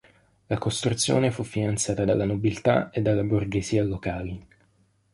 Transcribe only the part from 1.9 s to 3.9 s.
dalla nobiltà e dalla borghesia